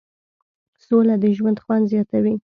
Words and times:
سوله 0.85 1.15
د 1.21 1.25
ژوند 1.37 1.57
خوند 1.63 1.85
زیاتوي. 1.91 2.35